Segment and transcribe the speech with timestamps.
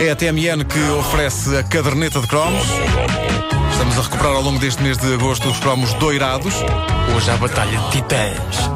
[0.00, 2.62] É a TMN que oferece a caderneta de cromos.
[3.72, 6.54] Estamos a recuperar ao longo deste mês de agosto os cromos doirados.
[7.16, 8.70] Hoje há batalha de titãs.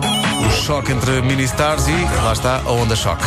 [0.45, 3.25] O choque entre mini-stars e, lá está, a onda choque.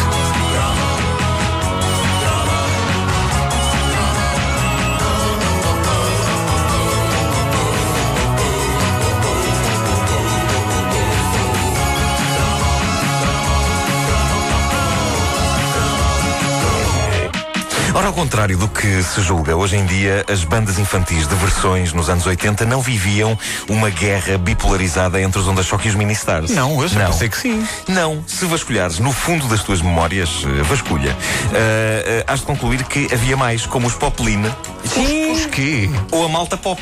[17.96, 21.94] Ora, ao contrário do que se julga, hoje em dia as bandas infantis de versões
[21.94, 23.40] nos anos 80 não viviam
[23.70, 26.52] uma guerra bipolarizada entre os Onda Choque e os Ministars.
[26.52, 27.66] Não, eu já pensei que sim.
[27.88, 32.84] Não, se vasculhares no fundo das tuas memórias, eh, vasculha, uh, uh, has de concluir
[32.84, 34.44] que havia mais, como os Poplin.
[34.84, 35.32] Sim.
[35.32, 35.90] Os quê?
[36.12, 36.82] Ou a Malta Pop.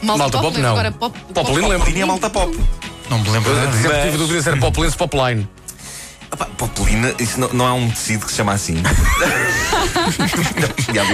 [0.00, 0.70] Malta, Malta Pop, não.
[0.70, 1.78] Agora, pop, Poplin lembro.
[1.78, 2.56] Poplin e a Malta Pop.
[3.10, 3.72] Não me lembro nada.
[3.72, 5.48] Sempre tive dúvidas se era Poplin ou Popline.
[6.42, 8.82] Opa, Popelina, isso não, não há um tecido que se chama assim.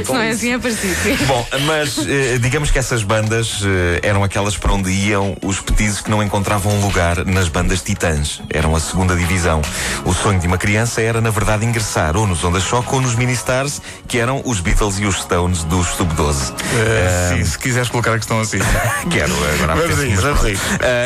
[0.08, 0.94] não é assim, é parecido.
[1.26, 6.00] Bom, mas eh, digamos que essas bandas eh, eram aquelas para onde iam os petizes
[6.00, 8.40] que não encontravam lugar nas bandas titãs.
[8.50, 9.60] Eram a segunda divisão.
[10.04, 13.14] O sonho de uma criança era, na verdade, ingressar ou nos Onda Choque ou nos
[13.14, 16.52] Ministars, que eram os Beatles e os Stones dos Sub-12.
[16.52, 18.58] Uh, sim, se quiseres colocar a questão assim.
[19.10, 20.54] Quero, agora Vamos aí.
[20.54, 20.58] Uh,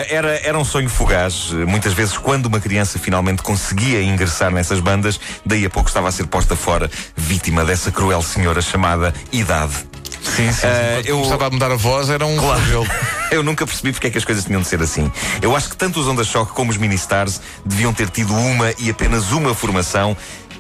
[0.09, 1.53] era, era um sonho fugaz.
[1.67, 6.13] Muitas vezes, quando uma criança finalmente conseguia ingressar nessas bandas, daí a pouco estava a
[6.13, 9.75] ser posta fora, vítima dessa cruel senhora chamada idade.
[10.23, 10.67] Sim, sim.
[10.67, 12.87] Uh, eu estava a mudar a voz, era um claro.
[13.31, 15.11] eu nunca percebi porque é que as coisas tinham de ser assim.
[15.41, 18.89] Eu acho que tanto os Onda Choque como os Ministars deviam ter tido uma e
[18.89, 20.17] apenas uma formação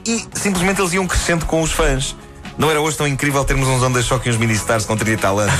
[0.06, 2.16] e simplesmente eles iam crescendo com os fãs.
[2.58, 5.16] Não era hoje tão incrível termos uns Onda Choque e uns Ministars com 30 e
[5.16, 5.54] tal anos?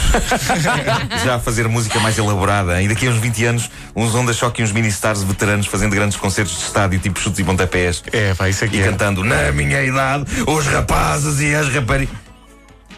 [1.25, 2.81] Já a fazer música mais elaborada.
[2.83, 6.17] E daqui a uns 20 anos, uns Onda Choque e uns Ministars veteranos fazendo grandes
[6.17, 8.03] concertos de estádio, tipo chutes e pontapés.
[8.13, 8.77] É, vai, isso aqui.
[8.77, 8.85] E é.
[8.85, 12.15] cantando, na minha idade, os rapazes e as raparigas.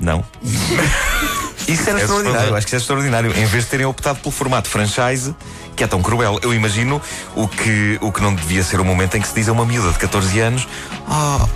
[0.00, 0.24] Não.
[1.66, 3.30] Isso era é extraordinário, acho que isso é extraordinário.
[3.30, 5.34] Em vez de terem optado pelo formato franchise,
[5.74, 7.00] que é tão cruel, eu imagino
[7.34, 9.64] o que, o que não devia ser o momento em que se diz a uma
[9.64, 10.68] miúda de 14 anos:
[11.08, 11.48] Oh,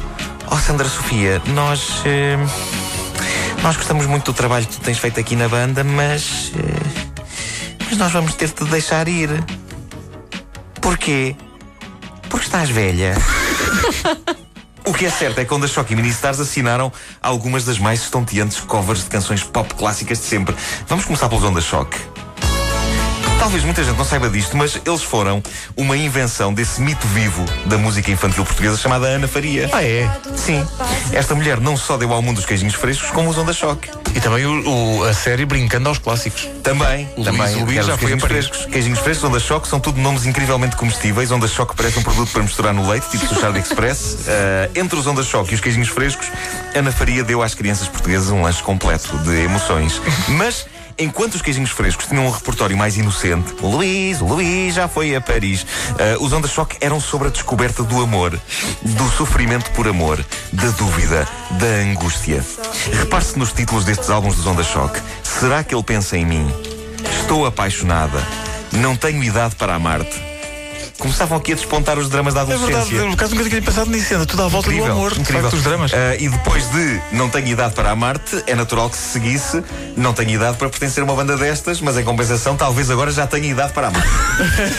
[0.50, 2.02] oh Sandra Sofia, nós.
[2.04, 2.36] Eh,
[3.62, 6.52] nós gostamos muito do trabalho que tu tens feito aqui na banda, mas.
[6.56, 7.04] Eh,
[7.88, 9.30] mas nós vamos ter de te deixar ir.
[10.80, 11.34] Porquê?
[12.28, 13.14] Porque estás velha.
[14.84, 18.58] O que é certo é que Onda Choque e Ministars assinaram algumas das mais estonteantes
[18.60, 20.56] covers de canções pop clássicas de sempre.
[20.86, 21.98] Vamos começar pelos Onda Choque.
[23.38, 25.40] Talvez muita gente não saiba disto, mas eles foram
[25.76, 29.70] uma invenção desse mito vivo da música infantil portuguesa chamada Ana Faria.
[29.72, 30.10] Ah, é?
[30.36, 30.66] Sim.
[31.12, 33.88] Esta mulher não só deu ao mundo os queijinhos frescos, como os Onda Choque.
[34.14, 36.48] E também o, o, a série Brincando aos Clássicos.
[36.62, 37.08] Também.
[37.16, 37.56] Luís, também.
[37.56, 38.66] O Luís já foi a frescos.
[38.66, 41.30] Queijinhos frescos, Onda Choque, são tudo nomes incrivelmente comestíveis.
[41.30, 44.14] Onda Choque parece um produto para misturar no leite, tipo Suchard Express.
[44.14, 46.26] Uh, entre os Onda Choque e os queijinhos frescos,
[46.74, 50.02] Ana Faria deu às crianças portuguesas um lanche completo de emoções.
[50.28, 50.66] Mas
[50.98, 55.62] enquanto os queijinhos frescos tinham um repertório mais inocente, Luís, Luís já foi a Paris,
[55.62, 58.38] uh, os Onda Choque eram sobre a descoberta do amor,
[58.82, 62.44] do sofrimento por amor, da dúvida, da angústia.
[62.92, 65.00] Repare-se nos títulos destes álbuns dos Onda Choque.
[65.22, 66.46] Será que ele pensa em mim?
[67.20, 68.22] Estou apaixonada.
[68.72, 70.27] Não tenho idade para amar-te
[70.98, 72.72] começavam aqui a despontar os dramas da adolescência.
[72.72, 75.12] É verdade, no caso nunca tinha pensado nisso, anda tudo à volta incrível, do amor,
[75.12, 75.42] incrível.
[75.42, 75.92] Facto, os dramas.
[75.92, 79.62] Uh, e depois de Não Tenho Idade para Amar-te, é natural que se seguisse
[79.96, 83.26] Não Tenho Idade para pertencer a uma banda destas, mas em compensação, talvez agora já
[83.26, 84.04] tenha idade para amar.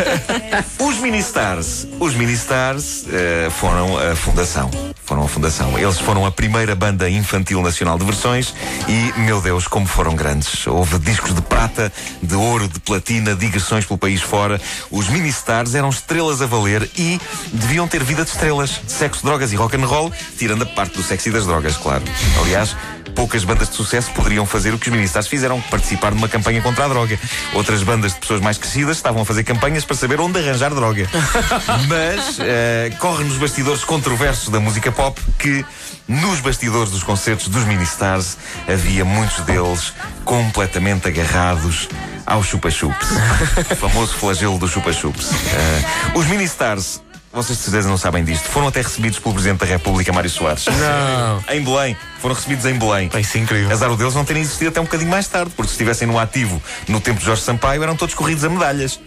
[0.80, 4.70] os Ministars, os Ministars uh, foram a fundação.
[5.10, 5.76] Foram a fundação.
[5.76, 8.54] Eles foram a primeira banda infantil nacional de versões
[8.88, 10.68] e, meu Deus, como foram grandes.
[10.68, 14.62] Houve discos de prata, de ouro, de platina, digressões pelo país fora.
[14.92, 17.20] Os Ministars eram estrelas a valer e
[17.52, 21.02] deviam ter vida de estrelas, sexo, drogas e rock and roll, tirando a parte do
[21.02, 22.04] sexo e das drogas, claro.
[22.44, 22.76] Aliás,
[23.10, 26.62] poucas bandas de sucesso poderiam fazer o que os Ministars fizeram, participar de uma campanha
[26.62, 27.20] contra a droga.
[27.54, 31.10] Outras bandas de pessoas mais crescidas estavam a fazer campanhas para saber onde arranjar droga.
[31.88, 35.66] Mas uh, corre nos bastidores controversos da música pop que
[36.08, 38.38] nos bastidores dos concertos dos Ministars
[38.68, 39.94] havia muitos deles
[40.26, 41.88] completamente agarrados
[42.26, 43.08] ao chupa-chups.
[43.72, 45.32] o famoso flagelo do chupa-chups.
[45.32, 47.02] Uh, os Ministars
[47.32, 48.46] vocês de certeza não sabem disto.
[48.50, 50.66] Foram até recebidos pelo Presidente da República, Mário Soares.
[50.66, 51.44] Não.
[51.54, 51.96] em Belém.
[52.20, 53.10] Foram recebidos em Belém.
[53.20, 53.72] Isso é incrível.
[53.72, 56.18] Azar o deles não terem existido até um bocadinho mais tarde, porque se estivessem no
[56.18, 59.00] ativo no tempo de Jorge Sampaio, eram todos corridos a medalhas.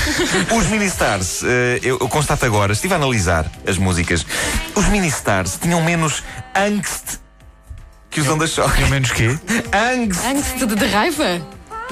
[0.54, 1.46] os Ministars, uh,
[1.82, 4.24] eu, constato agora, estive a analisar as músicas.
[4.74, 6.22] Os Ministars tinham menos
[6.54, 7.22] angst
[8.10, 8.76] que os Onda Choque.
[8.76, 9.38] Tinham menos quê?
[9.72, 10.24] Angst.
[10.24, 11.40] Angst de, de raiva?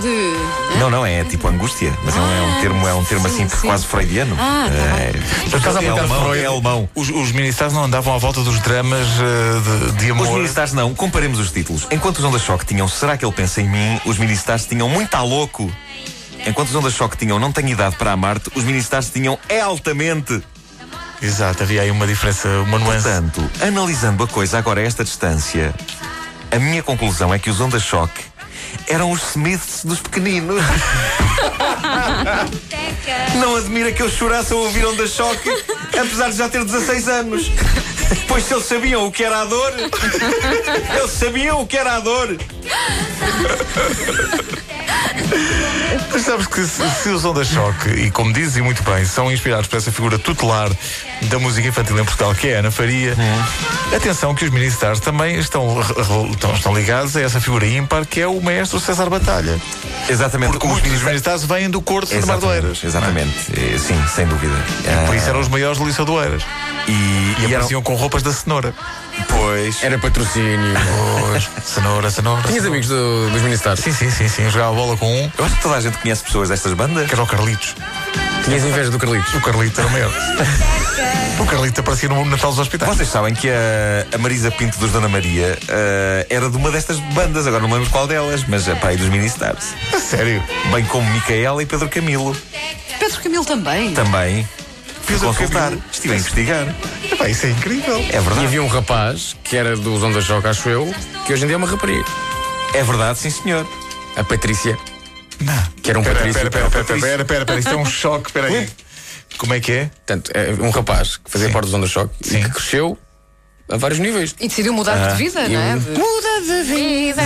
[0.01, 0.79] De.
[0.79, 3.45] Não, não, é tipo angústia, mas é um- é um termo, é um termo sim,
[3.45, 3.67] assim sim.
[3.67, 4.35] quase freudiano.
[4.39, 5.13] Ah, tá é,
[5.51, 6.39] Por acaso, há é muito alemão, Freud.
[6.43, 6.89] é alemão.
[6.95, 10.27] Os, os ministérios não andavam à volta dos dramas eh, de, de amor.
[10.27, 11.87] Os militares não, comparemos os títulos.
[11.91, 14.01] Enquanto os Onda Choque tinham Será que ele pensa em mim?
[14.07, 15.71] Os militares tinham Muito a louco.
[16.47, 20.43] Enquanto os Onda Choque tinham Não tenho idade para amar-te, os militares tinham É altamente.
[21.23, 23.03] Exato, havia aí uma diferença, uma nuance.
[23.03, 25.75] Portanto, analisando a coisa agora a esta distância,
[26.51, 28.23] a minha conclusão é que os Onda Choque
[28.91, 30.63] eram os Smiths dos pequeninos.
[33.39, 35.49] Não admira que eu chorasse ao ouvir Onda Choque,
[35.99, 37.51] apesar de já ter 16 anos.
[38.27, 42.01] Pois se eles sabiam o que era a dor, eles sabiam o que era a
[42.01, 42.37] dor.
[46.13, 49.31] Mas sabes que se, se os Onda Choque, e como dizes e muito bem, são
[49.31, 50.71] inspirados por essa figura tutelar
[51.23, 53.15] da música infantil em Portugal, que é a Ana Faria,
[53.95, 55.81] atenção que os Ministars também estão,
[56.33, 59.61] estão, estão ligados a essa figura ímpar que é o maestro César Batalha.
[60.09, 60.51] Exatamente.
[60.53, 62.83] Porque muitos dos Ministars vêm do Corte de Mardoeiras.
[62.83, 64.55] Exatamente, Eh, sim, sem dúvida.
[65.07, 66.43] Por Ah, isso eram os maiores do Liceu do Eiras.
[66.89, 68.75] e, E, e eram, apareciam com roupas da cenoura.
[69.29, 70.75] pois, Era patrocínio.
[71.21, 72.43] Pois, cenoura, cenoura.
[72.49, 73.81] Tinhas amigos do- dos Ministars?
[73.81, 74.43] Sim, sim, sim, sim.
[74.45, 77.07] Eu jogava bola com um, eu acho que toda a gente conhece pessoas destas bandas.
[77.09, 77.75] que era o Carlitos.
[78.45, 79.35] Tinhas inveja do Carlitos?
[79.35, 80.13] O Carlito era o maior.
[81.39, 82.97] o Carlito aparecia no Natal dos Hospitais.
[82.97, 86.99] Vocês sabem que a, a Marisa Pinto dos Dona Maria eh, era de uma destas
[87.15, 89.75] bandas, agora não lembro qual delas, mas é pai dos Ministars.
[89.95, 90.43] A sério.
[90.73, 92.37] Bem como Micaela e Pedro Camilo
[92.99, 93.93] Pedro Camilo também.
[93.95, 94.49] também.
[95.03, 95.83] Fui consultar, Camilo.
[95.93, 96.75] estive a investigar.
[97.11, 97.97] Epá, isso é incrível.
[97.97, 98.45] É E verdade.
[98.47, 100.95] havia um rapaz, que era dos Onda Choque, acho eu,
[101.27, 102.05] que hoje em dia é uma rapariga.
[102.75, 103.67] É verdade, sim senhor.
[104.17, 104.79] A Patrícia.
[105.41, 105.63] Não.
[105.83, 106.41] Que era um Pera, Patrício.
[106.41, 108.69] pera, pera, pera, pera, pera, pera, pera, isto é um choque, espera aí.
[109.39, 109.85] Como é que é?
[109.87, 111.53] Portanto, é um rapaz que fazia Sim.
[111.53, 112.43] parte dos Onda Choque e Sim.
[112.43, 112.99] que cresceu
[113.71, 114.35] a vários níveis.
[114.41, 115.77] E decidiu mudar de vida, não é?
[115.77, 117.23] De- Muda de vida.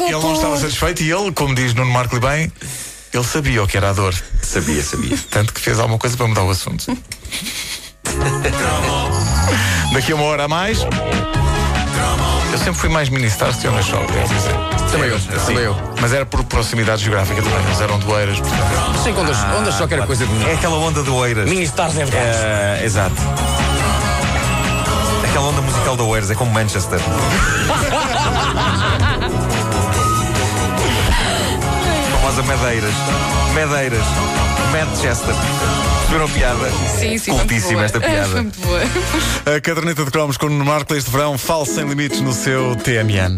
[0.00, 2.52] Ele não estava satisfeito e ele, como diz Nuno Marco bem,
[3.12, 4.14] ele sabia o que era a dor.
[4.42, 5.18] Sabia, sabia.
[5.30, 6.86] Tanto que fez alguma coisa para mudar o assunto.
[9.92, 10.78] Daqui a uma hora a mais.
[12.68, 14.52] Eu sempre fui mais ministar se eu na choque, devo dizer.
[14.92, 15.74] Também eu, também eu.
[16.02, 18.38] Mas era por proximidade geográfica também, eles eram de Oeiras.
[18.40, 19.02] portanto.
[19.02, 20.46] Sei que Onda, onda Choque era coisa de.
[20.46, 21.48] É aquela onda do Oeiras.
[21.48, 22.36] Ministars é verdade.
[22.44, 23.14] É, exato.
[25.30, 27.00] Aquela onda musical do Oeiras é como Manchester.
[32.48, 32.94] Famosa Medeiras.
[33.54, 34.06] Medeiras.
[34.72, 35.34] Manchester.
[36.00, 36.70] Perceberam a piada?
[36.98, 37.30] Sim, sim.
[37.30, 38.28] Cultíssima esta piada.
[38.28, 38.80] Foi muito boa.
[39.54, 42.74] A caderneta de cromos com o Nuno Marco este verão, falo sem limites no seu
[42.76, 43.36] TMN.